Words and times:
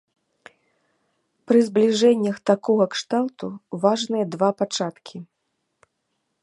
Пры 1.49 1.57
збліжэннях 1.67 2.37
такога 2.51 2.85
кшталту 2.95 3.47
важныя 3.83 4.25
два 4.37 4.49
пачаткі. 4.63 5.17